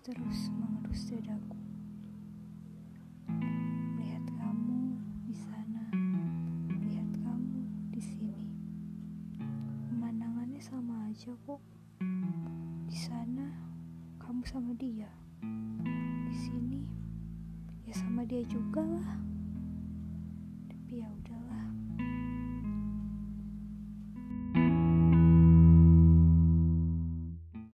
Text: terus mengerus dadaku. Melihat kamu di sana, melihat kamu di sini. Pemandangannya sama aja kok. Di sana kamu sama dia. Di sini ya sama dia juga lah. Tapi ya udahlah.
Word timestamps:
terus 0.00 0.48
mengerus 0.56 1.12
dadaku. 1.12 1.60
Melihat 3.28 4.24
kamu 4.32 4.96
di 5.28 5.36
sana, 5.36 5.84
melihat 6.72 7.04
kamu 7.20 7.60
di 7.92 8.00
sini. 8.00 8.48
Pemandangannya 9.92 10.62
sama 10.64 11.12
aja 11.12 11.36
kok. 11.44 11.60
Di 12.88 12.96
sana 12.96 13.52
kamu 14.16 14.48
sama 14.48 14.72
dia. 14.80 15.12
Di 16.24 16.32
sini 16.32 16.80
ya 17.84 17.92
sama 17.92 18.24
dia 18.24 18.40
juga 18.48 18.80
lah. 18.80 19.20
Tapi 20.72 21.04
ya 21.04 21.08
udahlah. 21.12 21.75